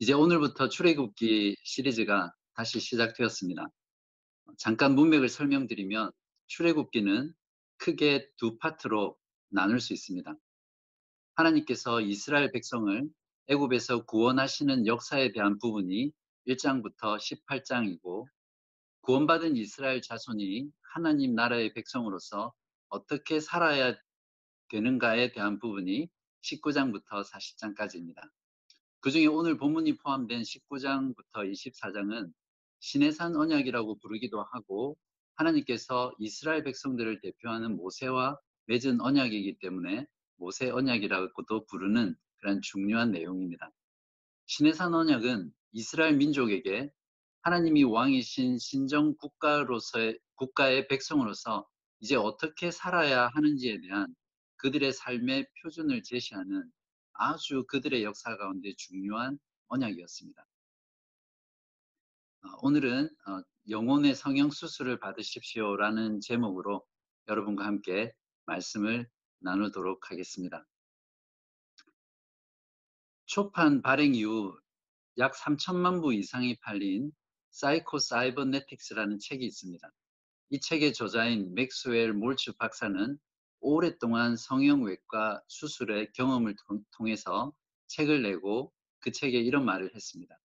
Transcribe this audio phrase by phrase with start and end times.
[0.00, 3.68] 이제 오늘부터 출애굽기 시리즈가 다시 시작되었습니다.
[4.56, 6.12] 잠깐 문맥을 설명드리면
[6.46, 7.34] 출애굽기는
[7.78, 9.16] 크게 두 파트로
[9.48, 10.32] 나눌 수 있습니다.
[11.34, 13.08] 하나님께서 이스라엘 백성을
[13.48, 16.12] 애굽에서 구원하시는 역사에 대한 부분이
[16.46, 18.24] 1장부터 18장이고
[19.00, 22.54] 구원받은 이스라엘 자손이 하나님 나라의 백성으로서
[22.88, 23.96] 어떻게 살아야
[24.68, 26.08] 되는가에 대한 부분이
[26.42, 28.30] 19장부터 40장까지입니다.
[29.00, 32.32] 그 중에 오늘 본문이 포함된 19장부터 24장은
[32.80, 34.96] 신해산 언약이라고 부르기도 하고
[35.36, 40.04] 하나님께서 이스라엘 백성들을 대표하는 모세와 맺은 언약이기 때문에
[40.36, 43.70] 모세 언약이라고도 부르는 그런 중요한 내용입니다.
[44.46, 46.90] 신해산 언약은 이스라엘 민족에게
[47.42, 51.68] 하나님이 왕이신 신정 국가로서의 국가의 백성으로서
[52.00, 54.12] 이제 어떻게 살아야 하는지에 대한
[54.56, 56.68] 그들의 삶의 표준을 제시하는
[57.18, 60.46] 아주 그들의 역사 가운데 중요한 언약이었습니다.
[62.42, 66.86] 어, 오늘은 어, 영혼의 성형 수술을 받으십시오라는 제목으로
[67.26, 68.14] 여러분과 함께
[68.46, 69.10] 말씀을
[69.40, 70.64] 나누도록 하겠습니다.
[73.26, 74.56] 초판 발행 이후
[75.18, 77.10] 약 3천만 부 이상이 팔린
[77.50, 79.90] 사이코 사이버네틱스라는 책이 있습니다.
[80.50, 83.18] 이 책의 저자인 맥스웰 몰츠 박사는
[83.60, 86.54] 오랫동안 성형외과 수술의 경험을
[86.92, 87.52] 통해서
[87.88, 90.38] 책을 내고 그 책에 이런 말을 했습니다.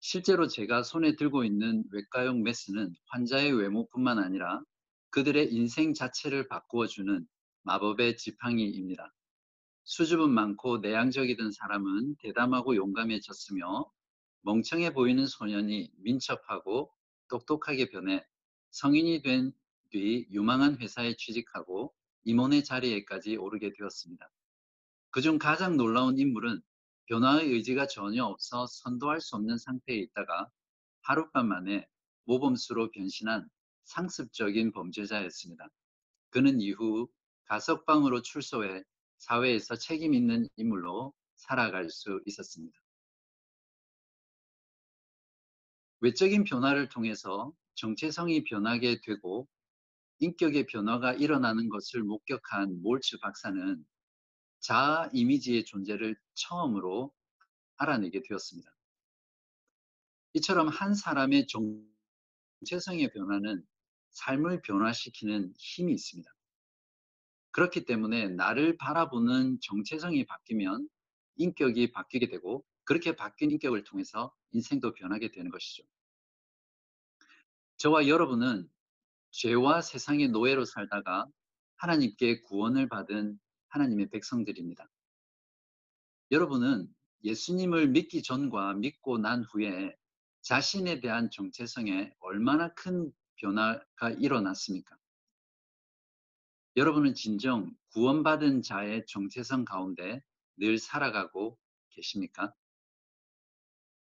[0.00, 4.60] 실제로 제가 손에 들고 있는 외과용 메스는 환자의 외모뿐만 아니라
[5.10, 7.26] 그들의 인생 자체를 바꾸어주는
[7.62, 9.14] 마법의 지팡이입니다.
[9.84, 13.90] 수줍음 많고 내향적이던 사람은 대담하고 용감해졌으며
[14.42, 16.92] 멍청해 보이는 소년이 민첩하고
[17.28, 18.24] 똑똑하게 변해
[18.70, 19.52] 성인이 된
[19.92, 24.28] 뒤 유망한 회사에 취직하고 임원의 자리에까지 오르게 되었습니다.
[25.10, 26.62] 그중 가장 놀라운 인물은
[27.06, 30.48] 변화의 의지가 전혀 없어 선도할 수 없는 상태에 있다가
[31.02, 31.86] 하룻밤 만에
[32.24, 33.46] 모범수로 변신한
[33.84, 35.68] 상습적인 범죄자였습니다.
[36.30, 37.08] 그는 이후
[37.44, 38.82] 가석방으로 출소해
[39.18, 42.78] 사회에서 책임 있는 인물로 살아갈 수 있었습니다.
[46.00, 49.46] 외적인 변화를 통해서 정체성이 변하게 되고
[50.22, 53.84] 인격의 변화가 일어나는 것을 목격한 몰츠 박사는
[54.60, 57.12] 자아 이미지의 존재를 처음으로
[57.76, 58.70] 알아내게 되었습니다.
[60.34, 63.66] 이처럼 한 사람의 정체성의 변화는
[64.10, 66.30] 삶을 변화시키는 힘이 있습니다.
[67.50, 70.88] 그렇기 때문에 나를 바라보는 정체성이 바뀌면
[71.34, 75.82] 인격이 바뀌게 되고 그렇게 바뀐 인격을 통해서 인생도 변하게 되는 것이죠.
[77.78, 78.70] 저와 여러분은
[79.32, 81.26] 죄와 세상의 노예로 살다가
[81.76, 83.38] 하나님께 구원을 받은
[83.68, 84.88] 하나님의 백성들입니다.
[86.30, 86.88] 여러분은
[87.24, 89.96] 예수님을 믿기 전과 믿고 난 후에
[90.42, 94.96] 자신에 대한 정체성에 얼마나 큰 변화가 일어났습니까?
[96.76, 100.22] 여러분은 진정 구원받은 자의 정체성 가운데
[100.56, 101.58] 늘 살아가고
[101.90, 102.54] 계십니까?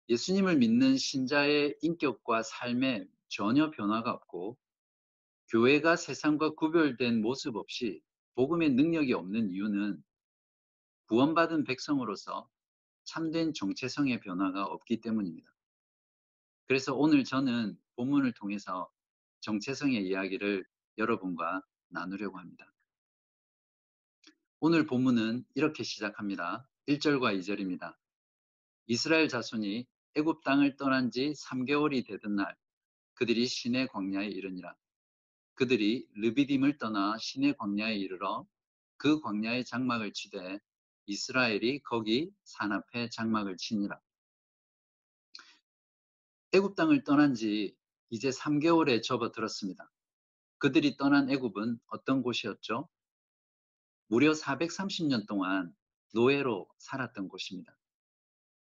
[0.09, 4.57] 예수님을 믿는 신자의 인격과 삶에 전혀 변화가 없고
[5.49, 8.01] 교회가 세상과 구별된 모습 없이
[8.35, 10.03] 복음의 능력이 없는 이유는
[11.07, 12.47] 구원받은 백성으로서
[13.03, 15.49] 참된 정체성의 변화가 없기 때문입니다.
[16.67, 18.91] 그래서 오늘 저는 본문을 통해서
[19.39, 20.65] 정체성의 이야기를
[20.99, 22.71] 여러분과 나누려고 합니다.
[24.59, 26.67] 오늘 본문은 이렇게 시작합니다.
[26.87, 27.95] 1절과 2절입니다.
[28.85, 32.55] 이스라엘 자손이 애굽 땅을 떠난 지 3개월이 되던 날
[33.15, 34.75] 그들이 시내 광야에 이르니라.
[35.59, 38.47] 그들이 르비딤을 떠나 신의 광야에 이르러
[38.95, 40.57] 그 광야의 장막을 치되
[41.05, 43.99] 이스라엘이 거기 산 앞에 장막을 치니라.
[46.53, 47.75] 애굽 땅을 떠난 지
[48.09, 49.91] 이제 3개월에 접어들었습니다.
[50.59, 52.87] 그들이 떠난 애굽은 어떤 곳이었죠?
[54.07, 55.75] 무려 430년 동안
[56.13, 57.77] 노예로 살았던 곳입니다.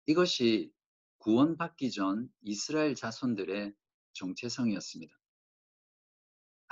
[0.07, 0.73] 이것이
[1.19, 3.73] 구원받기 전 이스라엘 자손들의
[4.11, 5.22] 정체성이었습니다.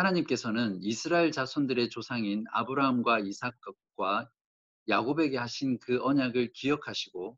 [0.01, 4.31] 하나님께서는 이스라엘 자손들의 조상인 아브라함과 이삭과
[4.87, 7.37] 야곱에게 하신 그 언약을 기억하시고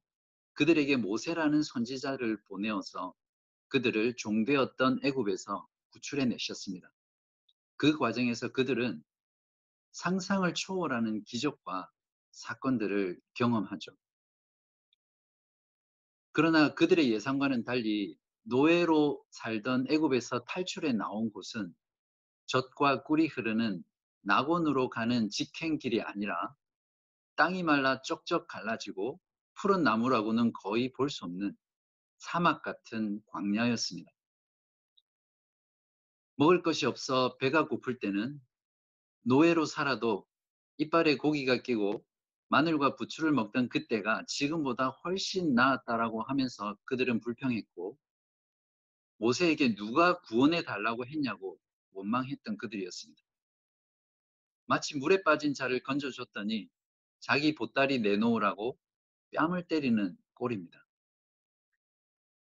[0.53, 3.13] 그들에게 모세라는 선지자를 보내어서
[3.67, 6.89] 그들을 종되었던 애굽에서 구출해 내셨습니다.
[7.75, 9.03] 그 과정에서 그들은
[9.91, 11.89] 상상을 초월하는 기적과
[12.31, 13.91] 사건들을 경험하죠.
[16.31, 21.73] 그러나 그들의 예상과는 달리 노예로 살던 애굽에서 탈출해 나온 곳은
[22.47, 23.83] 젖과 꿀이 흐르는
[24.21, 26.55] 낙원으로 가는 직행길이 아니라
[27.35, 29.19] 땅이 말라 쩍쩍 갈라지고
[29.55, 31.55] 푸른 나무라고는 거의 볼 수 없는
[32.19, 34.09] 사막 같은 광야였습니다.
[36.35, 38.41] 먹을 것이 없어 배가 고플 때는
[39.23, 40.25] 노예로 살아도
[40.77, 42.05] 이빨에 고기가 끼고
[42.49, 47.97] 마늘과 부추를 먹던 그때가 지금보다 훨씬 나았다라고 하면서 그들은 불평했고
[49.17, 51.59] 모세에게 누가 구원해 달라고 했냐고
[51.93, 53.21] 원망했던 그들이었습니다.
[54.65, 56.69] 마치 물에 빠진 자를 건져줬더니
[57.19, 58.77] 자기 보따리 내놓으라고
[59.31, 60.85] 뺨을 때리는 꼴입니다.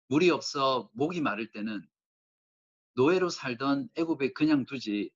[0.07, 1.87] 물이 없어 목이 마를 때는
[2.95, 5.11] 노예로 살던 애굽에 그냥 두지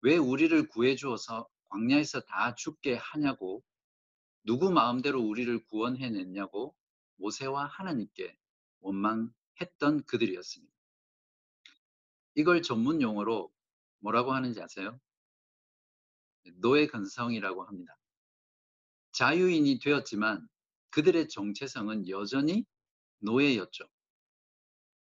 [0.00, 3.62] 왜 우리를 구해 주어서 광야에서 다 죽게 하냐고
[4.44, 6.74] 누구 마음대로 우리를 구원해냈냐고
[7.16, 8.36] 모세와 하나님께
[8.80, 10.72] 원망했던 그들이었습니다.
[12.34, 13.52] 이걸 전문 용어로
[14.02, 14.98] 뭐라고 하는지 아세요?
[16.60, 17.96] 노예 근성이라고 합니다.
[19.12, 20.46] 자유인이 되었지만
[20.90, 22.64] 그들의 정체성은 여전히
[23.20, 23.84] 노예였죠.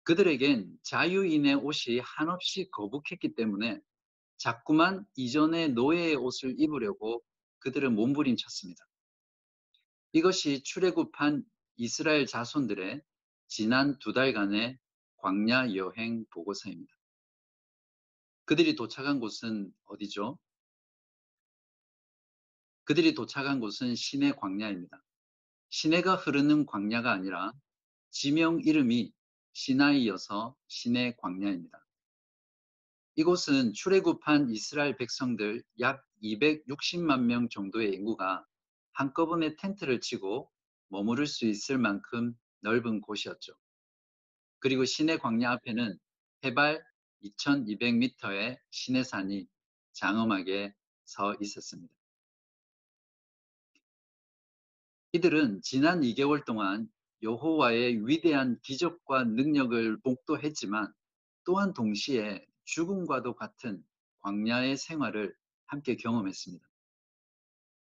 [0.03, 3.79] 그들에겐 자유인의 옷이 한없이 거북했기 때문에
[4.37, 7.23] 자꾸만 이전의 노예의 옷을 입으려고
[7.59, 8.83] 그들은 몸부림쳤습니다.
[10.13, 11.43] 이것이 출애굽한
[11.77, 13.01] 이스라엘 자손들의
[13.47, 14.77] 지난 두 달간의
[15.17, 16.98] 광야 여행 보고서입니다.
[18.49, 20.39] 그들이 도착한 곳은 어디죠?
[22.83, 25.03] 그들이 도착한 곳은 시내 광야입니다.
[25.69, 27.53] 시내가 흐르는 광야가 아니라
[28.09, 29.13] 지명 이름이
[29.53, 31.85] 시나이여서 시내 광야입니다.
[33.17, 38.43] 이곳은 출애굽한 이스라엘 백성들 약 260만 명 정도의 인구가
[38.93, 40.51] 한꺼번에 텐트를 치고
[40.87, 43.53] 머무를 수 있을 만큼 넓은 곳이었죠.
[44.57, 45.99] 그리고 시내 광야 앞에는
[46.45, 46.88] 해발
[47.23, 49.47] 2200m의 시내산이
[49.93, 50.73] 장엄하게
[51.05, 51.93] 서 있었습니다.
[55.11, 56.87] 이들은 지난 2개월 동안
[57.23, 60.93] 여호와의 위대한 기적과 능력을 목도했지만
[61.43, 63.83] 또한 동시에 죽음과도 같은
[64.21, 66.69] 광야의 생활을 함께 경험했습니다.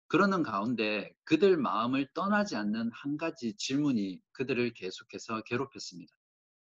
[0.08, 6.12] 그러는 가운데 그들 마음을 떠나지 않는 한 가지 질문이 그들을 계속해서 괴롭혔습니다.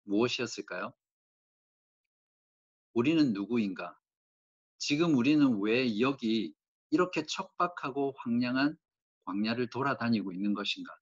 [0.03, 0.93] 무엇이었을까요?
[2.93, 3.97] 우리는 누구인가?
[4.77, 6.53] 지금 우리는 왜 여기
[6.91, 8.77] 이렇게 척박하고 황량한
[9.25, 10.93] 광야를 돌아다니고 있는 것인가?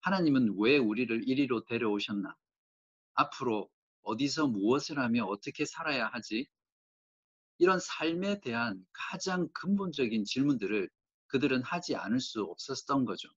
[0.00, 2.34] 하나님은 왜 우리를 이리로 데려오셨나?
[3.14, 3.68] 앞으로
[4.02, 6.48] 어디서 무엇을 하며 어떻게 살아야 하지?
[7.58, 10.88] 이런 삶에 대한 가장 근본적인 질문들을
[11.26, 13.28] 그들은 하지 않을 수 없었던 거죠.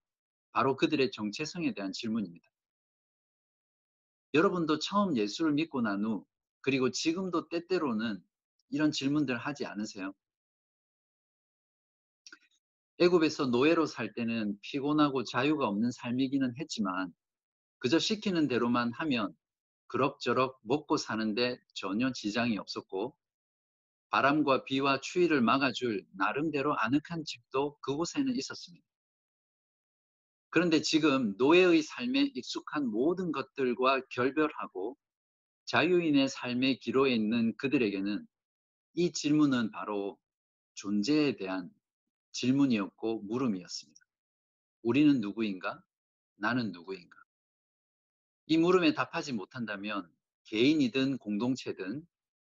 [0.51, 2.47] 바로 그들의 정체성에 대한 질문입니다.
[4.33, 6.25] 여러분도 처음 예수를 믿고 난 후,
[6.61, 8.23] 그리고 지금도 때때로는
[8.69, 10.13] 이런 질문들 하지 않으세요?
[12.99, 17.11] 애굽에서 노예로 살 때는 피곤하고 자유가 없는 삶이기는 했지만
[17.79, 19.35] 그저 시키는 대로만 하면
[19.87, 23.17] 그럭저럭 먹고 사는데 전혀 지장이 없었고
[24.11, 28.85] 바람과 비와 추위를 막아줄 나름대로 아늑한 집도 그곳에는 있었습니다.
[30.49, 34.97] 그런데 지금 노예의 삶에 익숙한 모든 것들과 결별하고
[35.65, 38.27] 자유인의 삶의 기로에 있는 그들에게는
[38.93, 40.17] 이 질문은 바로
[40.73, 41.69] 존재에 대한
[42.31, 44.01] 질문이었고 물음이었습니다.
[44.83, 45.83] 우리는 누구인가?
[46.37, 47.17] 나는 누구인가?
[48.47, 50.11] 이 물음에 답하지 못한다면
[50.45, 52.05] 개인이든 공동체든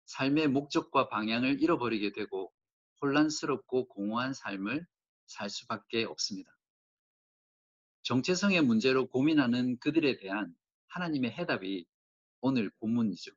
[0.06, 2.52] 삶의 목적과 방향을 잃어버리게 되고
[3.00, 4.86] 혼란스럽고 공허한 삶을
[5.26, 6.50] 살 수밖에 없습니다.
[8.02, 10.54] 정체성의 문제로 고민하는 그들에 대한
[10.88, 11.86] 하나님의 해답이
[12.42, 13.30] 오늘 본문이죠.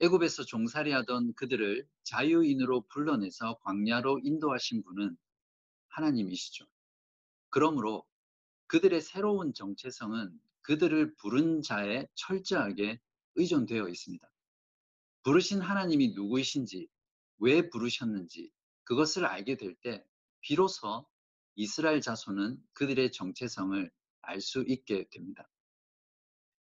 [0.00, 5.16] 애굽에서 종살이하던 그들을 자유인으로 불러내서 광야로 인도하신 분은
[5.88, 6.66] 하나님이시죠.
[7.50, 8.06] 그러므로
[8.66, 12.98] 그들의 새로운 정체성은 그들을 부른 자에 철저하게
[13.34, 14.26] 의존되어 있습니다.
[15.22, 16.88] 부르신 하나님이 누구이신지,
[17.38, 18.50] 왜 부르셨는지
[18.84, 20.02] 그것을 알게 될 때
[20.40, 21.06] 비로소
[21.56, 23.90] 이스라엘 자손은 그들의 정체성을
[24.22, 25.46] 알 수 있게 됩니다.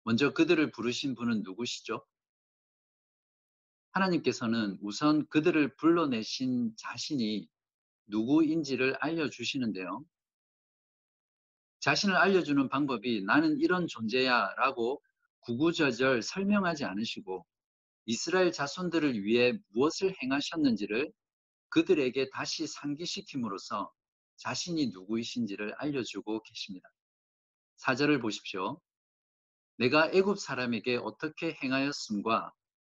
[0.04, 2.04] 먼저 그들을 부르신 분은 누구시죠?
[3.92, 7.48] 하나님께서는 우선 그들을 불러내신 자신이
[8.06, 10.04] 누구인지를 알려주시는데요.
[11.80, 15.02] 자신을 알려주는 방법이 나는 이런 존재야 라고
[15.40, 17.46] 구구절절 설명하지 않으시고
[18.06, 21.10] 이스라엘 자손들을 위해 무엇을 행하셨는지를
[21.70, 23.90] 그들에게 다시 상기시킴으로써
[24.36, 26.88] 자신이 누구이신지를 알려주고 계십니다.
[27.76, 28.80] 사절을 보십시오.
[29.80, 32.52] 내가 애굽 사람에게 어떻게 행하였음과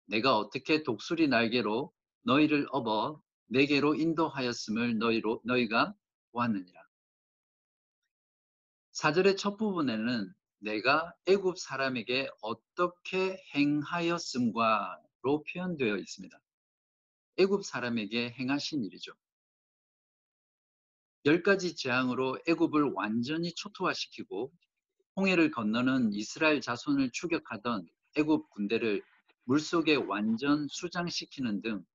[0.08, 5.96] 내가 어떻게 독수리 날개로 너희를 업어 내게로 인도하였음을 너희로, 너희가
[6.34, 6.84] 보았느니라.
[8.92, 16.38] 사절의 첫 부분에는 내가 애굽 사람에게 어떻게 행하였음과로 표현되어 있습니다.
[17.38, 19.14] 애굽 사람에게 행하신 일이죠.
[21.24, 24.52] 열 가지 재앙으로 애굽을 완전히 초토화시키고
[25.16, 29.04] 홍해를 건너는 이스라엘 자손을 추격하던 애굽 군대를
[29.44, 31.86] 물속에 완전 수장시키는 등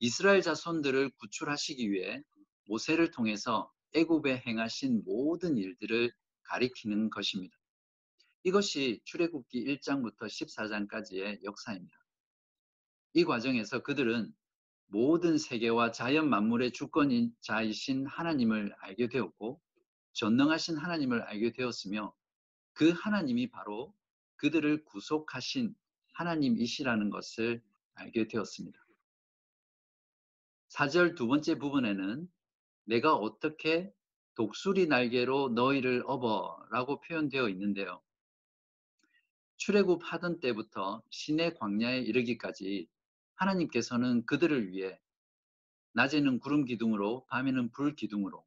[0.00, 2.22] 이스라엘 자손들을 구출하시기 위해
[2.66, 6.12] 모세를 통해서 애굽에 행하신 모든 일들을
[6.44, 7.56] 가리키는 것입니다.
[8.42, 11.94] 이것이 출애굽기 1장부터 14장까지의 역사입니다.
[13.12, 14.32] 이 과정에서 그들은
[14.86, 19.60] 모든 세계와 자연 만물의 주권자이신 하나님을 알게 되었고
[20.14, 22.12] 전능하신 하나님을 알게 되었으며
[22.72, 23.94] 그 하나님이 바로
[24.36, 25.74] 그들을 구속하신
[26.12, 27.62] 하나님이시라는 것을
[27.94, 28.78] 알게 되었습니다.
[30.68, 32.30] 4절 두 번째 부분에는
[32.84, 33.92] 내가 어떻게
[34.34, 38.00] 독수리 날개로 너희를 업어라고 표현되어 있는데요.
[39.56, 42.88] 출애굽 하던 때부터 신의 광야에 이르기까지
[43.34, 44.98] 하나님께서는 그들을 위해
[45.92, 48.44] 낮에는 구름 기둥으로 밤에는 불 기둥으로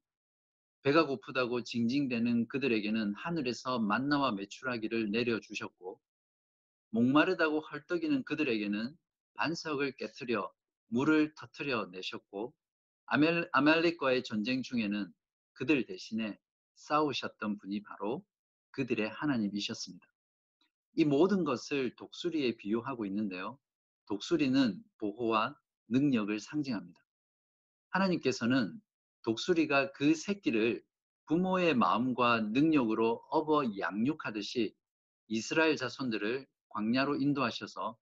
[0.83, 5.99] 배가 고프다고 징징대는 그들에게는 하늘에서 만나와 메추라기를 내려주셨고
[6.89, 8.95] 목마르다고 헐떡이는 그들에게는
[9.35, 10.53] 반석을 깨뜨려
[10.87, 12.53] 물을 터뜨려 내셨고
[13.05, 15.11] 아멜, 아말렉과의 전쟁 중에는
[15.53, 16.37] 그들 대신에
[16.75, 18.25] 싸우셨던 분이 바로
[18.71, 20.05] 그들의 하나님이셨습니다.
[20.95, 23.57] 이 모든 것을 독수리에 비유하고 있는데요.
[24.07, 26.99] 독수리는 보호와 능력을 상징합니다.
[27.89, 28.81] 하나님께서는
[29.23, 30.83] 독수리가 그 새끼를
[31.25, 34.75] 부모의 마음과 능력으로 업어 양육하듯이
[35.27, 37.97] 이스라엘 자손들을 광야로 인도하셔서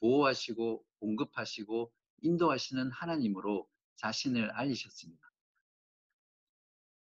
[0.00, 1.92] 보호하시고 공급하시고
[2.22, 3.66] 인도하시는 하나님으로
[3.96, 5.22] 자신을 알리셨습니다.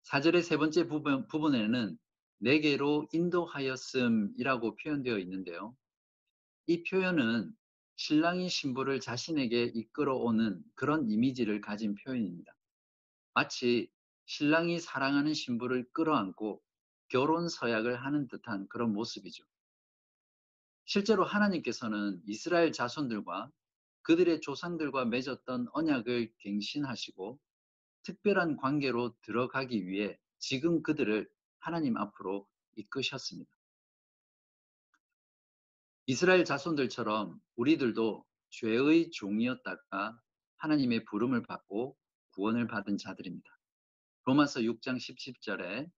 [0.03, 1.97] 사절의 세 번째 부분, 부분에는
[2.37, 5.75] 내게로 인도하였음이라고 표현되어 있는데요.
[6.67, 7.53] 이 표현은
[7.97, 12.54] 신랑이 신부를 자신에게 이끌어오는 그런 이미지를 가진 표현입니다.
[13.35, 13.91] 마치
[14.27, 16.63] 신랑이 사랑하는 신부를 끌어안고
[17.09, 19.43] 결혼 서약을 하는 듯한 그런 모습이죠.
[20.85, 23.51] 실제로 하나님께서는 이스라엘 자손들과
[24.03, 27.37] 그들의 조상들과 맺었던 언약을 갱신하시고
[28.03, 33.51] 특별한 관계로 들어가기 위해 지금 그들을 하나님 앞으로 이끄셨습니다.
[36.05, 40.21] 이스라엘 자손들처럼 우리들도 죄의 종이었다가
[40.55, 41.97] 하나님의 부름을 받고
[42.35, 43.49] 구원을 받은 자들입니다.
[44.25, 45.89] 로마서 6장 17절에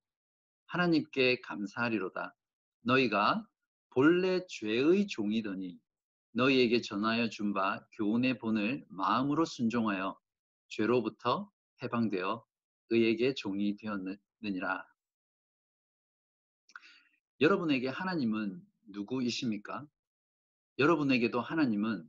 [0.67, 2.35] 하나님께 감사하리로다.
[2.81, 3.45] 너희가
[3.89, 5.79] 본래 죄의 종이더니
[6.33, 10.19] 너희에게 전하여 준 바 교훈의 본을 마음으로 순종하여
[10.69, 11.51] 죄로부터
[11.81, 12.45] 해방되어
[12.89, 14.85] 의에게 종이 되었느니라.
[17.41, 19.87] 여러분에게 하나님은 누구이십니까?
[20.77, 22.07] 여러분에게도 하나님은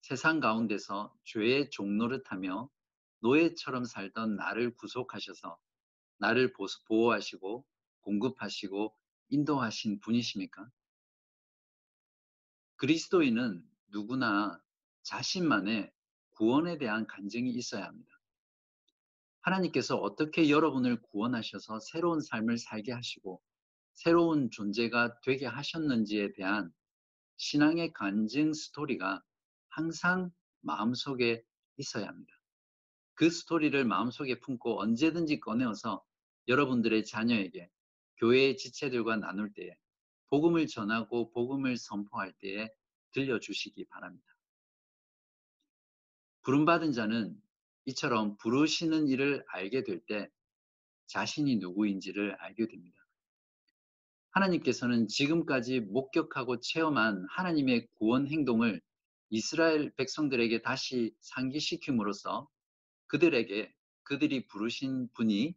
[0.00, 2.68] 세상 가운데서 죄의 종노릇하며
[3.20, 5.58] 노예처럼 살던 나를 구속하셔서
[6.18, 6.52] 나를
[6.86, 7.64] 보호하시고
[8.00, 8.94] 공급하시고
[9.30, 10.70] 인도하신 분이십니까?
[12.76, 14.60] 그리스도인은 누구나
[15.02, 15.92] 자신만의
[16.30, 18.10] 구원에 대한 간증이 있어야 합니다.
[19.40, 23.42] 하나님께서 어떻게 여러분을 구원하셔서 새로운 삶을 살게 하시고
[23.94, 26.72] 새로운 존재가 되게 하셨는지에 대한
[27.36, 29.24] 신앙의 간증 스토리가
[29.68, 31.42] 항상 마음속에
[31.76, 32.37] 있어야 합니다.
[33.18, 36.04] 그 스토리를 마음속에 품고 언제든지 꺼내어서
[36.46, 37.68] 여러분들의 자녀에게
[38.18, 39.76] 교회의 지체들과 나눌 때에
[40.30, 42.68] 복음을 전하고 복음을 선포할 때에
[43.10, 44.24] 들려주시기 바랍니다.
[46.42, 47.36] 부름받은 자는
[47.86, 50.30] 이처럼 부르시는 일을 알게 될 때
[51.08, 52.96] 자신이 누구인지를 알게 됩니다.
[54.30, 58.80] 하나님께서는 지금까지 목격하고 체험한 하나님의 구원 행동을
[59.30, 62.48] 이스라엘 백성들에게 다시 상기시킴으로써
[63.08, 63.74] 그들에게
[64.04, 65.54] 그들이 부르신 분이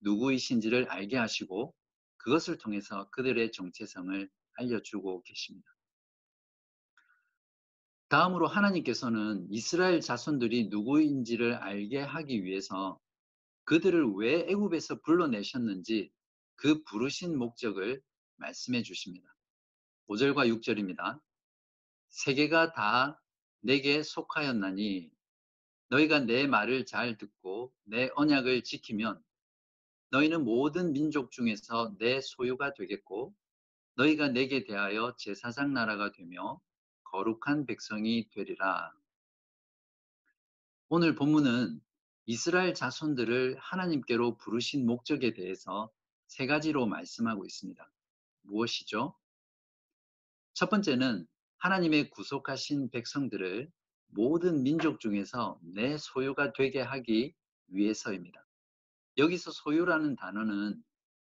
[0.00, 1.74] 누구이신지를 알게 하시고
[2.16, 5.68] 그것을 통해서 그들의 정체성을 알려주고 계십니다.
[8.08, 12.98] 다음으로 하나님께서는 이스라엘 자손들이 누구인지를 알게 하기 위해서
[13.64, 16.10] 그들을 왜 애굽에서 불러내셨는지
[16.56, 18.02] 그 부르신 목적을
[18.36, 19.32] 말씀해 주십니다.
[20.08, 21.20] 5절과 6절입니다.
[22.08, 23.22] 세계가 다
[23.60, 25.10] 내게 속하였나니
[25.90, 29.22] 너희가 내 말을 잘 듣고 내 언약을 지키면
[30.10, 33.34] 너희는 모든 민족 중에서 내 소유가 되겠고
[33.96, 36.60] 너희가 내게 대하여 제사장 나라가 되며
[37.04, 38.92] 거룩한 백성이 되리라.
[40.88, 41.80] 오늘 본문은
[42.26, 45.90] 이스라엘 자손들을 하나님께로 부르신 목적에 대해서
[46.28, 47.92] 세 가지로 말씀하고 있습니다.
[48.42, 49.16] 무엇이죠?
[50.54, 51.26] 첫 번째는
[51.58, 53.70] 하나님의 구속하신 백성들을
[54.10, 57.34] 모든 민족 중에서 내 소유가 되게 하기
[57.68, 58.46] 위해서입니다.
[59.16, 60.82] 여기서 소유라는 단어는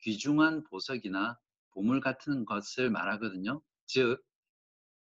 [0.02, 1.40] 귀중한 보석이나
[1.72, 3.62] 보물 같은 것을 말하거든요.
[3.86, 4.24] 즉,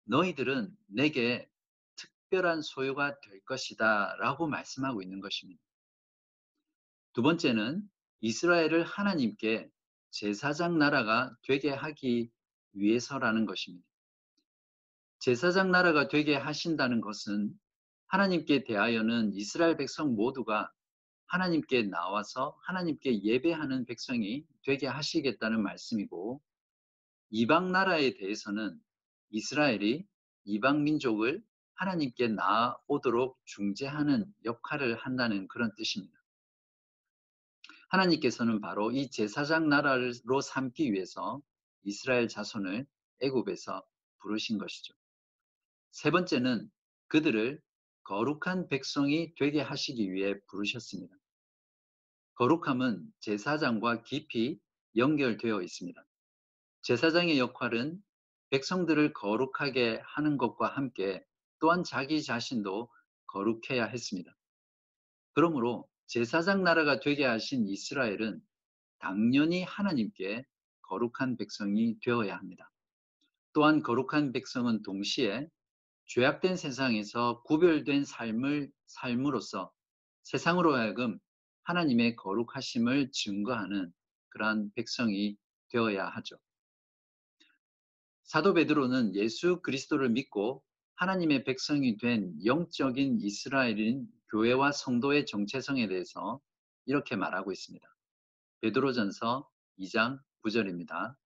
[0.04, 1.48] 너희들은 내게
[1.96, 5.60] 특별한 소유가 될 것이다 라고 말씀하고 있는 것입니다.
[7.12, 7.88] 두 번째는
[8.20, 9.70] 이스라엘을 하나님께
[10.10, 12.30] 제사장 나라가 되게 하기
[12.72, 13.86] 위해서라는 것입니다.
[15.26, 17.52] 제사장 나라가 되게 하신다는 것은
[18.06, 20.72] 하나님께 대하여는 이스라엘 백성 모두가
[21.26, 26.40] 하나님께 나와서 하나님께 예배하는 백성이 되게 하시겠다는 말씀이고
[27.30, 28.80] 이방 나라에 대해서는
[29.30, 30.06] 이스라엘이
[30.44, 31.42] 이방 민족을
[31.74, 36.16] 하나님께 나아오도록 중재하는 역할을 한다는 그런 뜻입니다.
[37.88, 41.42] 하나님께서는 바로 이 제사장 나라로 삼기 위해서
[41.82, 42.86] 이스라엘 자손을
[43.22, 43.84] 애굽에서
[44.20, 44.94] 부르신 것이죠.
[45.96, 46.70] 세 번째는
[47.06, 47.58] 그들을
[48.04, 51.16] 거룩한 백성이 되게 하시기 위해 부르셨습니다.
[52.34, 54.60] 거룩함은 제사장과 깊이
[54.94, 56.06] 연결되어 있습니다.
[56.82, 57.98] 제사장의 역할은
[58.50, 61.24] 백성들을 거룩하게 하는 것과 함께
[61.60, 62.90] 또한 자기 자신도
[63.28, 64.30] 거룩해야 했습니다.
[65.32, 68.42] 그러므로 제사장 나라가 되게 하신 이스라엘은
[68.98, 70.44] 당연히 하나님께
[70.82, 72.70] 거룩한 백성이 되어야 합니다.
[73.54, 75.48] 또한 거룩한 백성은 동시에
[76.06, 79.72] 죄악된 세상에서 구별된 삶을 삶으로써
[80.22, 81.18] 세상으로 하여금
[81.64, 83.92] 하나님의 거룩하심을 증거하는
[84.28, 85.36] 그러한 백성이
[85.68, 86.36] 되어야 하죠.
[88.22, 90.64] 사도 베드로는 예수 그리스도를 믿고
[90.96, 96.40] 하나님의 백성이 된 영적인 이스라엘인 교회와 성도의 정체성에 대해서
[96.86, 97.86] 이렇게 말하고 있습니다.
[98.60, 99.48] 베드로전서
[99.78, 101.16] 2장 9절입니다.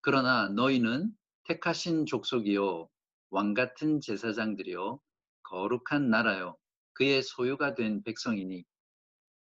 [0.00, 1.12] 그러나 너희는
[1.44, 2.88] 택하신 족속이요
[3.30, 5.00] 왕 같은 제사장들이요
[5.42, 6.56] 거룩한 나라요
[6.94, 8.64] 그의 소유가 된 백성이니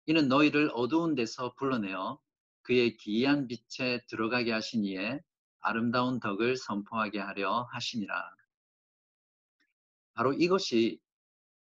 [0.06, 2.20] 이는 너희를 어두운 데서 불러내어
[2.64, 5.22] 그의 기이한 빛에 들어가게 하신 이에
[5.60, 8.36] 아름다운 덕을 선포하게 하려 하시니라.
[10.14, 11.00] 바로 이것이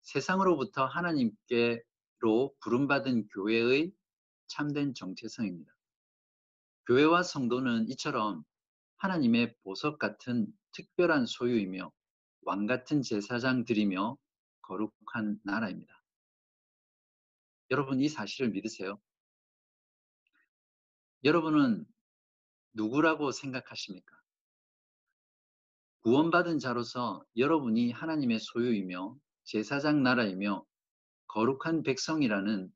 [0.01, 3.91] 세상으로부터 하나님께로 부름받은 교회의
[4.47, 5.71] 참된 정체성입니다.
[6.87, 8.43] 교회와 성도는 이처럼
[9.03, 11.91] 하나님의 보석 같은 특별한 소유이며
[12.43, 14.17] 왕 같은 제사장들이며
[14.61, 16.01] 거룩한 나라입니다.
[17.71, 18.97] 여러분 이 사실을 믿으세요?
[21.25, 21.85] 여러분은
[22.71, 24.15] 누구라고 생각하십니까?
[26.03, 30.65] 구원받은 자로서 여러분이 하나님의 소유이며 제사장 나라이며
[31.27, 32.73] 거룩한 백성이라는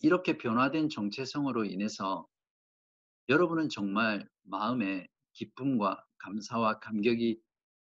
[0.00, 2.26] 이렇게 변화된 정체성으로 인해서
[3.28, 5.06] 여러분은 정말 마음에
[5.38, 7.40] 기쁨과 감사와 감격이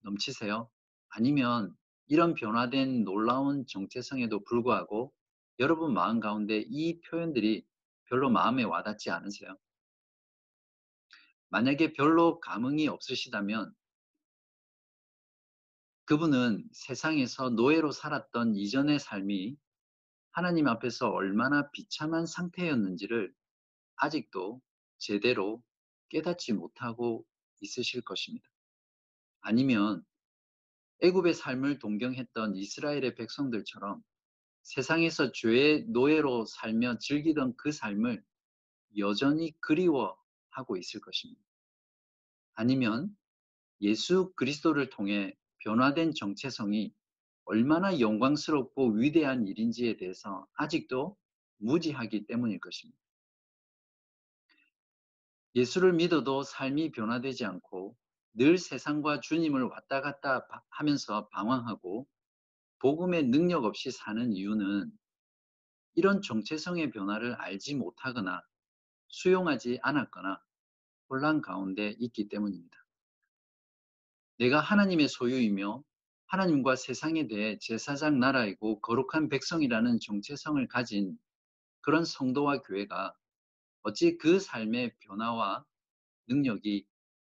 [0.02, 0.70] 넘치세요?
[1.10, 1.76] 아니면
[2.08, 5.12] 이런 변화된 놀라운 정체성에도 불구하고
[5.58, 7.66] 여러분 마음 가운데 이 표현들이
[8.06, 9.58] 별로 마음에 와닿지 않으세요?
[11.50, 13.74] 만약에 별로 감흥이 없으시다면
[16.06, 19.58] 그분은 세상에서 노예로 살았던 이전의 삶이
[20.32, 23.34] 하나님 앞에서 얼마나 비참한 상태였는지를
[23.96, 24.62] 아직도
[24.98, 25.64] 제대로
[26.10, 27.26] 깨닫지 못하고
[27.62, 28.48] 있으실 것입니다.
[29.42, 30.04] 아니면
[31.02, 34.04] 애굽의 삶을 동경했던 이스라엘의 백성들처럼
[34.64, 38.24] 세상에서 죄의 노예로 살며 즐기던 그 삶을
[38.98, 41.42] 여전히 그리워하고 있을 것입니다.
[42.54, 43.16] 아니면
[43.82, 46.94] 예수 그리스도를 통해 변화된 정체성이
[47.46, 51.18] 얼마나 영광스럽고 위대한 일인지에 대해서 아직도
[51.58, 53.00] 무지하기 때문일 것입니다.
[55.60, 57.94] 예수를 믿어도 삶이 변화되지 않고
[58.34, 62.08] 늘 세상과 주님을 왔다 갔다 하면서 방황하고
[62.80, 64.90] 복음의 능력 없이 사는 이유는
[65.96, 68.42] 이런 정체성의 변화를 알지 못하거나
[69.10, 70.42] 수용하지 않았거나
[71.10, 72.78] 혼란 가운데 있기 때문입니다.
[74.38, 75.84] 내가 하나님의 소유이며
[76.28, 81.18] 하나님과 세상에 대해 제사장 나라이고 거룩한 백성이라는 정체성을 가진
[81.82, 83.14] 그런 성도와 교회가
[83.82, 85.66] 어찌 그 삶의 변화와
[86.28, 86.86] 능력이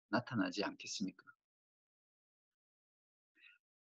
[0.10, 1.24] 나타나지 않겠습니까?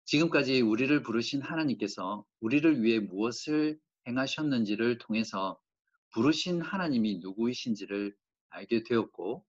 [0.04, 5.60] 지금까지 우리를 부르신 하나님께서 우리를 위해 무엇을 행하셨는지를 통해서
[6.10, 8.16] 부르신 하나님이 누구이신지를
[8.48, 9.44] 알게 되었고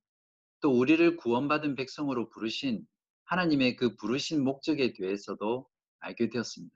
[0.61, 2.85] 또 우리를 구원받은 백성으로 부르신
[3.23, 5.67] 하나님의 그 부르신 목적에 대해서도
[5.99, 6.75] 알게 되었습니다.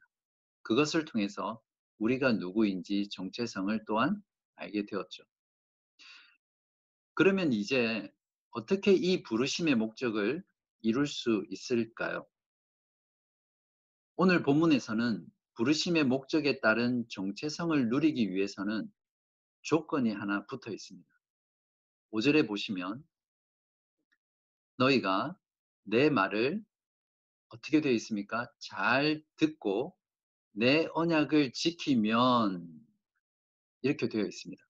[0.64, 1.62] 그것을 통해서
[2.00, 4.24] 우리가 누구인지 정체성을 또한
[4.56, 5.24] 알게 되었죠.
[7.16, 8.14] 그러면 이제
[8.52, 10.44] 어떻게 이 부르심의 목적을
[10.82, 12.28] 이룰 수 있을까요?
[14.18, 15.26] 오늘 본문에서는
[15.56, 18.92] 부르심의 목적에 따른 정체성을 누리기 위해서는
[19.62, 21.10] 조건이 하나 붙어 있습니다.
[22.12, 23.04] 5절에 보시면
[24.78, 25.40] 너희가
[25.84, 26.64] 내 말을
[27.48, 28.52] 어떻게 되어 있습니까?
[28.60, 29.96] 잘 듣고
[30.52, 32.70] 내 언약을 지키면
[33.84, 34.65] 이렇게 되어 있습니다.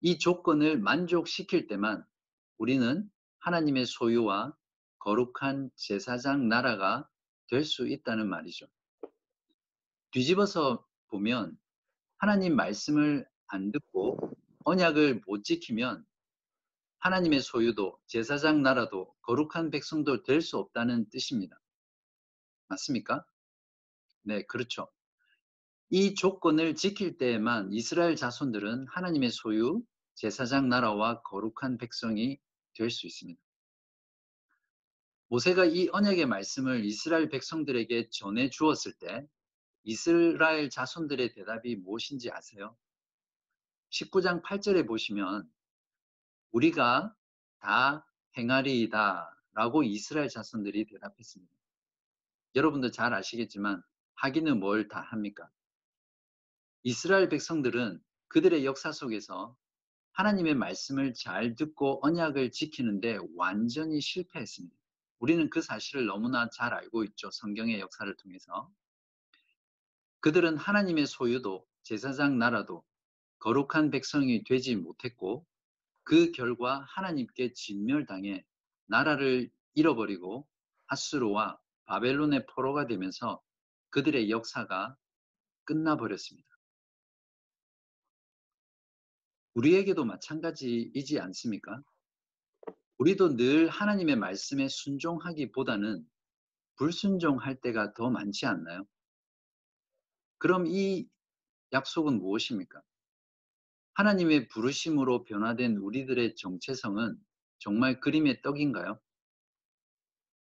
[0.00, 2.04] 이 조건을 만족시킬 때만
[2.58, 4.56] 우리는 하나님의 소유와
[4.98, 7.08] 거룩한 제사장 나라가
[7.48, 8.66] 될 수 있다는 말이죠.
[10.10, 11.58] 뒤집어서 보면
[12.18, 14.18] 하나님 말씀을 안 듣고
[14.64, 16.04] 언약을 못 지키면
[16.98, 21.58] 하나님의 소유도 제사장 나라도 거룩한 백성도 될 수 없다는 뜻입니다.
[22.68, 23.24] 맞습니까?
[24.22, 24.88] 네, 그렇죠.
[25.90, 29.82] 이 조건을 지킬 때에만 이스라엘 자손들은 하나님의 소유,
[30.14, 32.38] 제사장 나라와 거룩한 백성이
[32.74, 33.40] 될 수 있습니다.
[35.28, 39.26] 모세가 이 언약의 말씀을 이스라엘 백성들에게 전해 주었을 때
[39.84, 42.76] 이스라엘 자손들의 대답이 무엇인지 아세요?
[43.90, 45.50] 19장 8절에 보시면
[46.52, 47.14] 우리가
[47.60, 51.52] 다 행하리이다 라고 이스라엘 자손들이 대답했습니다.
[52.54, 53.82] 여러분도 잘 아시겠지만
[54.14, 55.50] 하기는 뭘 다 합니까?
[56.84, 59.56] 이스라엘 백성들은 그들의 역사 속에서
[60.12, 64.76] 하나님의 말씀을 잘 듣고 언약을 지키는데 완전히 실패했습니다.
[65.18, 67.30] 우리는 그 사실을 너무나 잘 알고 있죠.
[67.30, 68.70] 성경의 역사를 통해서.
[70.20, 72.84] 그들은 하나님의 소유도 제사장 나라도
[73.40, 75.46] 거룩한 백성이 되지 못했고
[76.04, 78.44] 그 결과 하나님께 진멸당해
[78.86, 80.46] 나라를 잃어버리고
[80.86, 83.42] 하스로와 바벨론의 포로가 되면서
[83.90, 84.96] 그들의 역사가
[85.64, 86.47] 끝나버렸습니다.
[89.54, 91.82] 우리에게도 마찬가지이지 않습니까?
[92.98, 96.04] 우리도 늘 하나님의 말씀에 순종하기보다는
[96.76, 98.86] 불순종할 때가 더 많지 않나요?
[100.38, 101.08] 그럼 이
[101.72, 102.80] 약속은 무엇입니까?
[103.94, 107.18] 하나님의 부르심으로 변화된 우리들의 정체성은
[107.58, 109.00] 정말 그림의 떡인가요?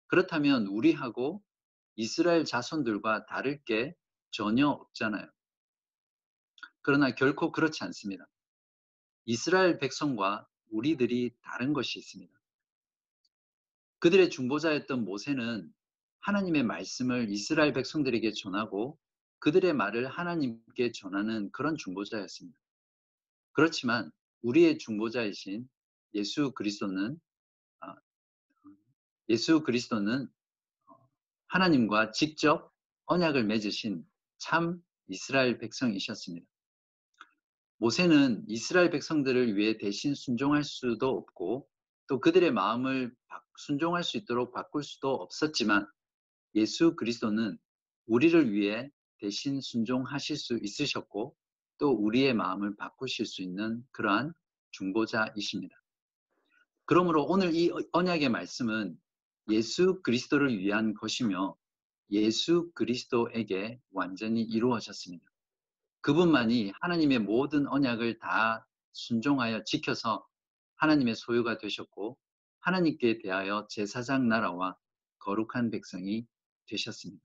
[0.09, 1.43] 그렇다면 우리하고
[1.97, 3.95] 이스라엘 자손들과 다를 게
[4.31, 5.27] 전혀 없잖아요.
[6.83, 8.27] 그러나 결코 그렇지 않습니다.
[9.27, 12.33] 이스라엘 백성과 우리들이 다른 것이 있습니다.
[14.01, 15.73] 그들의 중보자였던 모세는
[16.21, 18.99] 하나님의 말씀을 이스라엘 백성들에게 전하고
[19.39, 22.59] 그들의 말을 하나님께 전하는 그런 중보자였습니다.
[23.53, 24.11] 그렇지만
[24.43, 25.69] 우리의 중보자이신
[26.15, 27.21] 예수 그리스도는
[27.81, 27.95] 아,
[29.29, 30.29] 예수 그리스도는
[30.87, 31.09] 어,
[31.47, 32.73] 하나님과 직접
[33.07, 34.07] 언약을 맺으신
[34.39, 36.47] 참 이스라엘 백성이셨습니다.
[37.85, 41.69] 모세는 이스라엘 백성들을 위해 대신 순종할 수도 없고
[42.09, 43.15] 또 그들의 마음을
[43.59, 45.87] 순종할 수 있도록 바꿀 수도 없었지만
[46.55, 47.59] 예수 그리스도는
[48.07, 51.37] 우리를 위해 대신 순종하실 수 있으셨고
[51.77, 54.33] 또 우리의 마음을 바꾸실 수 있는 그러한
[54.71, 55.77] 중보자이십니다.
[56.87, 58.99] 그러므로 오늘 이 언약의 말씀은
[59.51, 61.55] 예수 그리스도를 위한 것이며
[62.13, 65.34] 예수 그리스도에게 완전히 이루어졌습니다.
[66.05, 70.27] 그분만이 하나님의 모든 언약을 다 순종하여 지켜서
[70.77, 72.19] 하나님의 소유가 되셨고
[72.61, 74.77] 하나님께 대하여 제사장 나라와
[75.21, 76.27] 거룩한 백성이
[76.67, 77.25] 되셨습니다.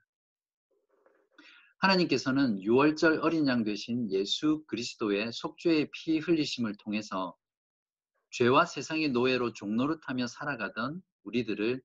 [1.80, 7.38] 하나님께서는 6월절 어린 양 되신 예수 그리스도의 속죄의 피 흘리심을 통해서
[8.32, 11.82] 죄와 세상의 노예로 종노릇하며 살아가던 우리들을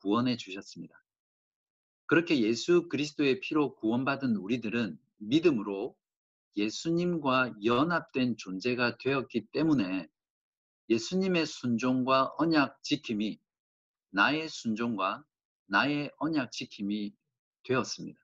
[0.00, 0.94] 구원해 주셨습니다.
[2.06, 5.96] 그렇게 예수 그리스도의 피로 구원받은 우리들은 믿음으로
[6.56, 10.08] 예수님과 연합된 존재가 되었기 때문에
[10.88, 13.38] 예수님의 순종과 언약 지킴이
[14.10, 15.24] 나의 순종과
[15.66, 17.12] 나의 언약 지킴이
[17.64, 18.18] 되었습니다.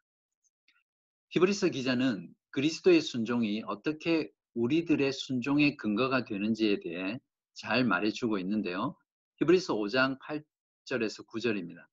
[1.31, 7.19] 히브리서 기자는 그리스도의 순종이 어떻게 우리들의 순종의 근거가 되는지에 대해
[7.55, 8.97] 잘 말해주고 있는데요.
[9.39, 11.92] 히브리서 5장 8절에서 9절입니다.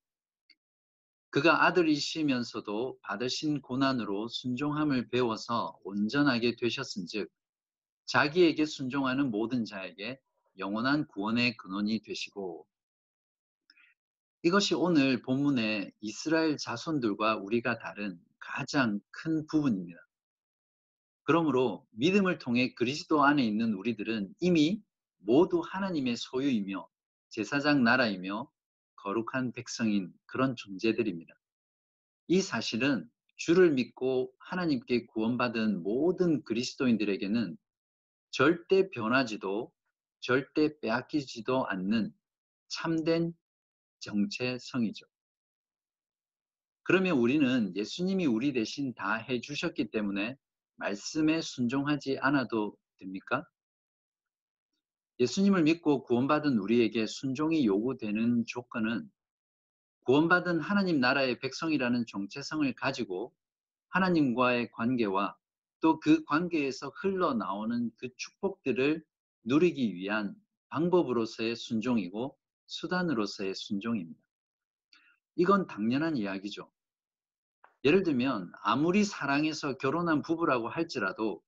[1.31, 7.29] 그가 아들이시면서도 받으신 고난으로 순종함을 배워서 온전하게 되셨은즉
[8.05, 10.19] 자기에게 순종하는 모든 자에게
[10.57, 12.65] 영원한 구원의 근원이 되시고
[14.41, 19.99] 이것이 오늘 본문의 이스라엘 자손들과 우리가 다른 가장 큰 부분입니다.
[21.23, 24.81] 그러므로 믿음을 통해 그리스도 안에 있는 우리들은 이미
[25.17, 26.87] 모두 하나님의 소유이며
[27.29, 28.49] 제사장 나라이며
[29.03, 31.33] 거룩한 백성인 그런 존재들입니다.
[32.27, 37.57] 이 사실은 주를 믿고 하나님께 구원받은 모든 그리스도인들에게는
[38.31, 39.71] 절대 변하지도
[40.19, 42.13] 절대 빼앗기지도 않는
[42.67, 43.33] 참된
[43.99, 45.05] 정체성이죠.
[46.83, 50.35] 그러면 우리는 예수님이 우리 대신 다 해주셨기 때문에
[50.75, 53.45] 말씀에 순종하지 않아도 됩니까?
[55.19, 59.09] 예수님을 믿고 구원받은 우리에게 순종이 요구되는 조건은
[60.05, 63.33] 구원받은 하나님 나라의 백성이라는 정체성을 가지고
[63.89, 65.35] 하나님과의 관계와
[65.81, 69.03] 또 그 관계에서 흘러나오는 그 축복들을
[69.43, 70.35] 누리기 위한
[70.69, 74.19] 방법으로서의 순종이고 수단으로서의 순종입니다.
[75.35, 76.71] 이건 당연한 이야기죠.
[77.83, 81.41] 예를 들면 아무리 사랑해서 결혼한 부부라고 할지라도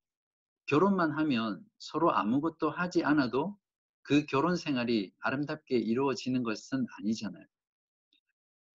[0.68, 3.58] 결혼만 하면 서로 아무것도 하지 않아도
[4.04, 7.46] 그 결혼 생활이 아름답게 이루어지는 것은 아니잖아요.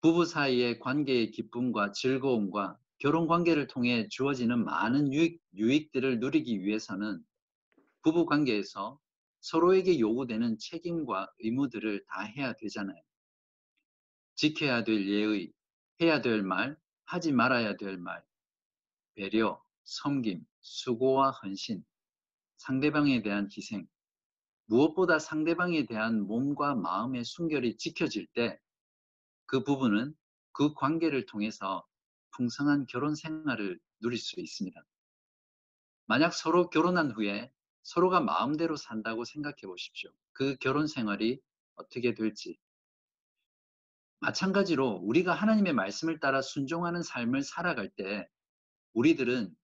[0.01, 7.23] 부부 사이의 관계의 기쁨과 즐거움과 결혼 관계를 통해 주어지는 많은 유익, 유익들을 누리기 위해서는
[8.01, 8.99] 부부 관계에서
[9.39, 13.01] 서로에게 요구되는 책임과 의무들을 다 해야 되잖아요.
[14.35, 15.53] 지켜야 될 예의,
[16.01, 18.23] 해야 될 말, 하지 말아야 될 말,
[19.15, 21.83] 배려, 섬김, 수고와 헌신,
[22.57, 23.87] 상대방에 대한 희생,
[24.65, 28.59] 무엇보다 상대방에 대한 몸과 마음의 순결이 지켜질 때
[29.53, 30.15] 그 부부는
[30.51, 31.85] 그 관계를 통해서
[32.31, 34.83] 풍성한 결혼 생활을 누릴 수 있습니다.
[36.05, 37.51] 만약 서로 결혼한 후에
[37.83, 40.11] 서로가 마음대로 산다고 생각해 보십시오.
[40.31, 41.39] 그 결혼 생활이
[41.75, 42.57] 어떻게 될지.
[44.21, 48.27] 마찬가지로 우리가 하나님의 말씀을 따라 순종하는 삶을 살아갈 때
[48.93, 49.55] 우리들은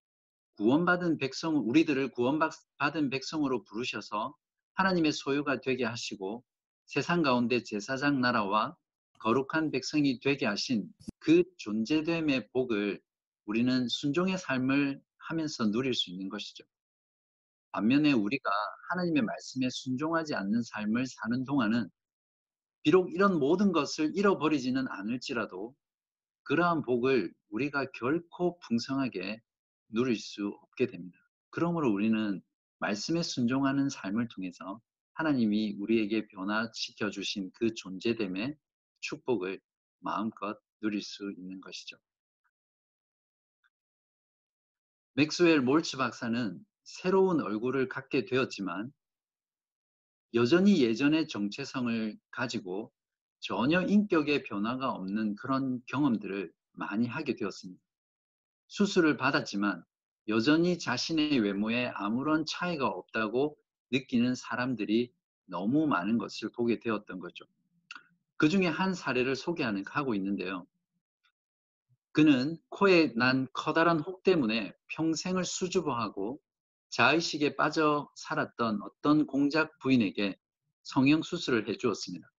[0.57, 4.35] 구원받은 백성, 우리들을 구원받은 백성으로 부르셔서
[4.79, 6.41] 하나님의 소유가 되게 하시고
[6.85, 8.77] 세상 가운데 제사장 나라와
[9.19, 10.87] 거룩한 백성이 되게 하신
[11.19, 13.01] 그 존재됨의 복을
[13.45, 16.63] 우리는 순종의 삶을 하면서 누릴 수 있는 것이죠.
[17.73, 18.49] 반면에 우리가
[18.91, 21.89] 하나님의 말씀에 순종하지 않는 삶을 사는 동안은
[22.81, 25.75] 비록 이런 모든 것을 잃어버리지는 않을지라도
[26.43, 29.41] 그러한 복을 우리가 결코 풍성하게
[29.89, 31.19] 누릴 수 없게 됩니다.
[31.49, 32.41] 그러므로 우리는
[32.79, 34.81] 말씀에 순종하는 삶을 통해서
[35.13, 38.55] 하나님이 우리에게 변화시켜 주신 그 존재됨의
[39.01, 39.59] 축복을
[39.99, 41.97] 마음껏 누릴 수 있는 것이죠.
[45.13, 48.93] 맥스웰 몰츠 박사는 새로운 얼굴을 갖게 되었지만
[50.33, 52.93] 여전히 예전의 정체성을 가지고
[53.41, 57.81] 전혀 인격의 변화가 없는 그런 경험들을 많이 하게 되었습니다.
[58.67, 59.83] 수술을 받았지만
[60.29, 63.57] 여전히 자신의 외모에 아무런 차이가 없다고
[63.91, 65.11] 느끼는 사람들이
[65.45, 67.45] 너무 많은 것을 보게 되었던 거죠.
[68.37, 70.67] 그 중에 한 사례를 소개하는 하고 있는데요.
[72.11, 76.39] 그는 코에 난 커다란 혹 때문에 평생을 수줍어하고
[76.89, 80.37] 자의식에 빠져 살았던 어떤 공작 부인에게
[80.83, 82.31] 성형 수술을 해 주었습니다.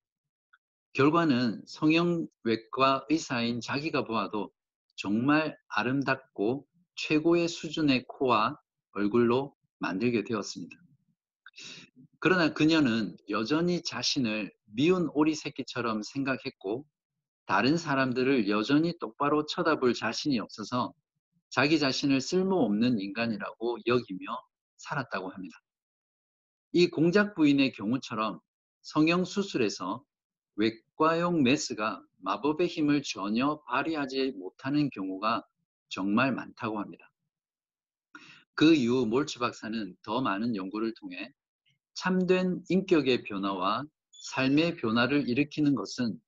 [0.93, 4.53] 결과는 성형외과 의사인 자기가 보아도
[4.97, 6.67] 정말 아름답고
[7.01, 8.59] 최고의 수준의 코와
[8.93, 10.77] 얼굴로 만들게 되었습니다.
[12.19, 16.85] 그러나 그녀는 여전히 자신을 미운 오리 새끼처럼 생각했고
[17.47, 20.93] 다른 사람들을 여전히 똑바로 쳐다볼 자신이 없어서
[21.49, 24.39] 자기 자신을 쓸모없는 인간이라고 여기며
[24.77, 25.57] 살았다고 합니다.
[26.73, 28.41] 이 공작 부인의 경우처럼
[28.83, 30.05] 성형 수술에서
[30.57, 35.43] 외과용 메스가 마법의 힘을 전혀 발휘하지 못하는 경우가
[35.91, 37.11] 정말 많다고 합니다.
[38.55, 41.33] 그 이후 몰츠 박사는 더 많은 연구를 통해
[41.95, 46.21] 참된 인격의 변화와 삶의 변화를 일으키는 것은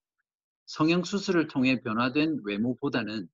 [0.66, 3.29] 성형수술을 통해 변화된 외모보다는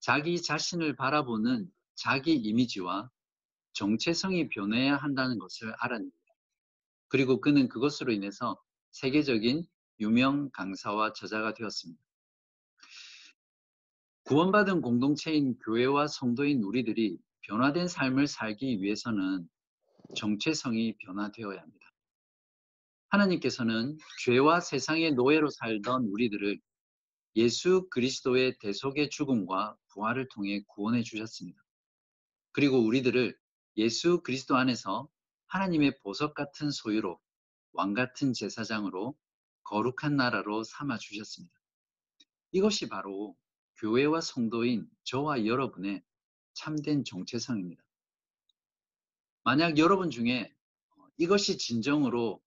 [0.00, 3.10] 자기 자신을 바라보는 자기 이미지와
[3.72, 6.16] 정체성이 변해야 한다는 것을 알아냅니다.
[7.08, 9.64] 그리고 그는 그것으로 인해서 세계적인
[10.00, 12.00] 유명 강사와 저자가 되었습니다.
[14.24, 19.46] 구원받은 공동체인 교회와 성도인 우리들이 변화된 삶을 살기 위해서는
[20.16, 21.92] 정체성이 변화되어야 합니다.
[23.10, 26.58] 하나님께서는 죄와 세상의 노예로 살던 우리들을
[27.36, 31.62] 예수 그리스도의 대속의 죽음과 부활을 통해 구원해 주셨습니다.
[32.52, 33.36] 그리고 우리들을
[33.76, 35.06] 예수 그리스도 안에서
[35.48, 37.20] 하나님의 보석 같은 소유로
[37.74, 39.14] 왕 같은 제사장으로
[39.64, 41.54] 거룩한 나라로 삼아 주셨습니다.
[42.52, 43.36] 이것이 바로
[43.76, 46.02] 교회와 성도인 저와 여러분의
[46.54, 47.82] 참된 정체성입니다.
[49.42, 50.54] 만약 여러분 중에
[51.16, 52.42] 이것이 진정으로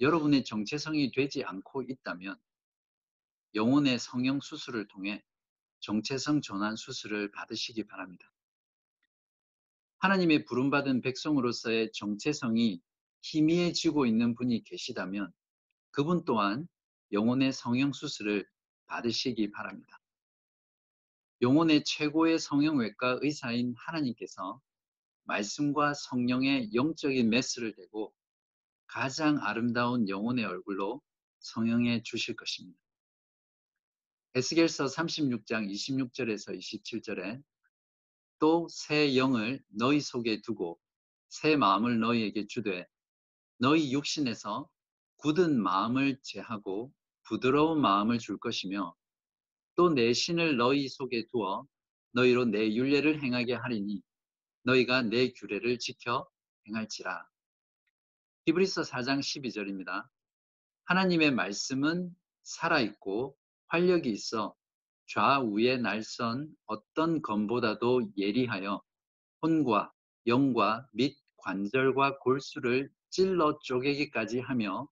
[0.00, 2.36] 여러분의 정체성이 되지 않고 있다면
[3.54, 5.22] 영혼의 성형 수술을 통해
[5.80, 8.32] 정체성 전환 수술을 받으시기 바랍니다.
[9.98, 12.80] 하나님의 부름받은 백성으로서의 정체성이
[13.20, 15.32] 희미해지고 있는 분이 계시다면
[15.90, 16.66] 그분 또한
[17.12, 18.48] 영혼의 성형 수술을
[18.86, 20.01] 받으시기 바랍니다.
[21.42, 24.60] 영혼의 최고의 성형외과 의사인 하나님께서
[25.24, 28.14] 말씀과 성령의 영적인 메스를 대고
[28.86, 31.02] 가장 아름다운 영혼의 얼굴로
[31.40, 32.78] 성형해 주실 것입니다.
[34.34, 37.42] 에스겔서 36장 26절에서 27절에
[38.38, 40.78] 또 새 영을 너희 속에 두고
[41.28, 42.86] 새 마음을 너희에게 주되
[43.58, 44.68] 너희 육신에서
[45.16, 46.92] 굳은 마음을 제하고
[47.24, 48.94] 부드러운 마음을 줄 것이며
[49.74, 51.66] 또 내 신을 너희 속에 두어
[52.12, 54.02] 너희로 내 윤례를 행하게 하리니
[54.64, 56.28] 너희가 내 규례를 지켜
[56.68, 57.26] 행할지라.
[58.46, 60.08] 히브리서 4장 12절입니다.
[60.84, 63.36] 하나님의 말씀은 살아있고
[63.68, 64.54] 활력이 있어
[65.06, 68.82] 좌우의 날선 어떤 검보다도 예리하여
[69.42, 69.92] 혼과
[70.26, 74.88] 영과 및 관절과 골수를 찔러 쪼개기까지 하며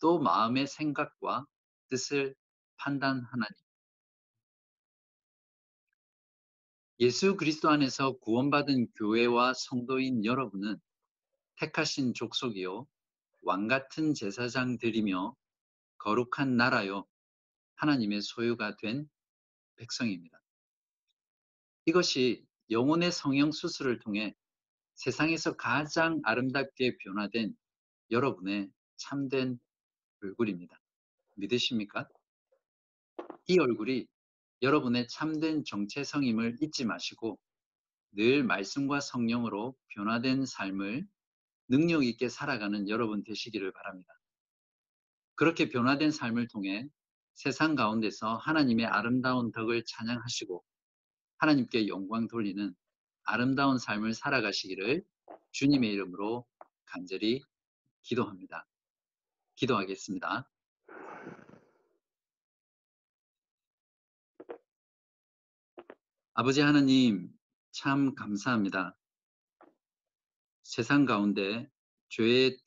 [0.00, 1.46] 또 마음의 생각과
[1.88, 2.34] 뜻을
[2.76, 3.63] 판단하나니.
[7.00, 10.78] 예수 그리스도 안에서 구원받은 교회와 성도인 여러분은
[11.56, 12.86] 택하신 족속이요
[13.42, 15.34] 왕 같은 제사장들이며
[15.98, 17.04] 거룩한 나라요
[17.74, 19.10] 하나님의 소유가 된
[19.74, 20.40] 백성입니다.
[21.86, 24.32] 이것이 영혼의 성형 수술을 통해
[24.94, 27.56] 세상에서 가장 아름답게 변화된
[28.12, 29.58] 여러분의 참된
[30.22, 30.80] 얼굴입니다.
[31.34, 32.08] 믿으십니까?
[33.48, 34.06] 이 얼굴이
[34.64, 37.38] 여러분의 참된 정체성임을 잊지 마시고
[38.12, 41.06] 늘 말씀과 성령으로 변화된 삶을
[41.68, 44.10] 능력 있게 살아가는 여러분 되시기를 바랍니다.
[45.34, 46.88] 그렇게 변화된 삶을 통해
[47.34, 50.64] 세상 가운데서 하나님의 아름다운 덕을 찬양하시고
[51.36, 52.74] 하나님께 영광 돌리는
[53.24, 55.04] 아름다운 삶을 살아가시기를
[55.52, 56.46] 주님의 이름으로
[56.86, 57.42] 간절히
[58.02, 58.66] 기도합니다.
[59.56, 60.48] 기도하겠습니다.
[66.36, 67.32] 아버지 하나님,
[67.70, 68.98] 참 감사합니다.
[70.64, 71.70] 세상 가운데
[72.08, 72.58] 죄의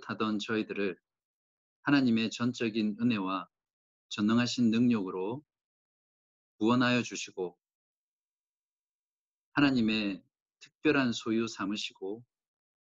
[0.00, 0.98] 타던 저희들을
[1.82, 3.46] 하나님의 전적인 은혜와
[4.08, 5.44] 전능하신 능력으로
[6.56, 7.58] 구원하여 주시고
[9.52, 10.24] 하나님의
[10.60, 12.24] 특별한 소유 삼으시고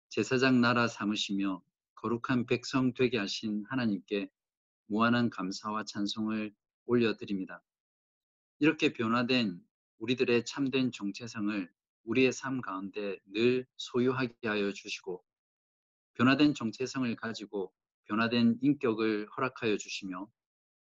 [0.09, 4.31] 제사장 나라 삼으시며 거룩한 백성 되게 하신 하나님께
[4.87, 6.55] 무한한 감사와 찬송을
[6.87, 7.61] 올려드립니다.
[8.57, 9.63] 이렇게 변화된
[10.03, 11.71] 우리들의 참된 정체성을
[12.03, 15.23] 우리의 삶 가운데 늘 소유하게 하여 주시고
[16.15, 17.71] 변화된 정체성을 가지고
[18.09, 20.27] 변화된 인격을 허락하여 주시며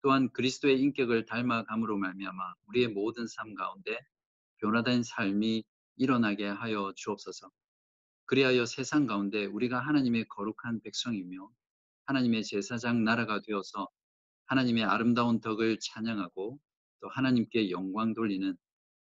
[0.02, 3.98] 또한 그리스도의 인격을 닮아감으로 말미암아 우리의 모든 삶 가운데
[4.58, 5.64] 변화된 삶이
[5.96, 7.50] 일어나게 하여 주옵소서.
[8.26, 11.48] 그리하여 세상 가운데 우리가 하나님의 거룩한 백성이며
[12.04, 13.88] 하나님의 제사장 나라가 되어서
[14.44, 16.60] 하나님의 아름다운 덕을 찬양하고
[17.00, 18.54] 또 하나님께 영광 돌리는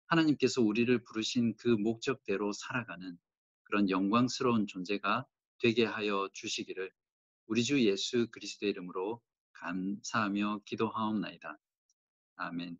[0.08, 3.18] 하나님께서 우리를 부르신 그 목적대로 살아가는
[3.64, 5.26] 그런 영광스러운 존재가
[5.60, 6.90] 되게 하여 주시기를
[7.46, 11.58] 우리 주 예수 그리스도의 이름으로 감사하며 기도하옵나이다.
[12.36, 12.78] 아멘.